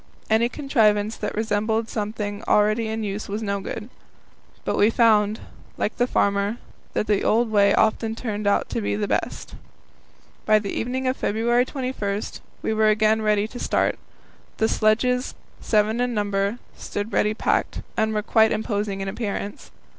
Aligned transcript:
Any 0.31 0.49
contrivance 0.49 1.15
that 1.17 1.35
resembled 1.35 1.87
something 1.87 2.43
already 2.47 2.87
in 2.87 3.03
use 3.03 3.29
was 3.29 3.43
no 3.43 3.59
good. 3.59 3.87
But 4.65 4.75
we 4.75 4.89
found, 4.89 5.41
like 5.77 5.97
the 5.97 6.07
farmer, 6.07 6.57
that 6.93 7.05
the 7.05 7.23
old 7.23 7.51
way 7.51 7.75
often 7.75 8.15
turned 8.15 8.47
out 8.47 8.67
to 8.69 8.81
be 8.81 8.95
the 8.95 9.07
best. 9.07 9.53
By 10.43 10.57
the 10.57 10.73
evening 10.73 11.05
of 11.07 11.17
February 11.17 11.65
21 11.65 12.21
we 12.63 12.73
were 12.73 12.87
again 12.89 13.21
ready 13.21 13.47
to 13.49 13.59
start. 13.59 13.99
The 14.57 14.67
sledges 14.67 15.35
seven 15.59 16.01
in 16.01 16.15
number 16.15 16.57
stood 16.75 17.13
ready 17.13 17.35
packed, 17.35 17.83
and 17.95 18.11
were 18.11 18.23
quite 18.23 18.51
imposing 18.51 19.01
in 19.01 19.07
appearance. 19.07 19.69